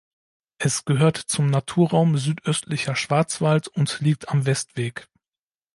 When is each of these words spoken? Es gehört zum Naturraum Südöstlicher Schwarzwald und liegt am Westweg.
Es 0.57 0.83
gehört 0.85 1.15
zum 1.17 1.45
Naturraum 1.51 2.17
Südöstlicher 2.17 2.95
Schwarzwald 2.95 3.67
und 3.67 3.99
liegt 3.99 4.29
am 4.29 4.47
Westweg. 4.47 5.07